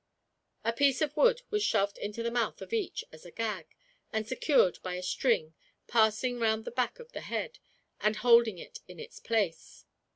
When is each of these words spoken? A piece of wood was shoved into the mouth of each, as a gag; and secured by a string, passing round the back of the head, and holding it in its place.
A 0.63 0.73
piece 0.73 0.99
of 1.03 1.15
wood 1.15 1.43
was 1.51 1.61
shoved 1.61 1.99
into 1.99 2.23
the 2.23 2.31
mouth 2.31 2.59
of 2.59 2.73
each, 2.73 3.03
as 3.11 3.23
a 3.23 3.29
gag; 3.29 3.67
and 4.11 4.27
secured 4.27 4.79
by 4.81 4.95
a 4.95 5.03
string, 5.03 5.53
passing 5.87 6.39
round 6.39 6.65
the 6.65 6.71
back 6.71 6.97
of 6.97 7.11
the 7.11 7.21
head, 7.21 7.59
and 7.99 8.15
holding 8.15 8.57
it 8.57 8.79
in 8.87 8.99
its 8.99 9.19
place. 9.19 9.85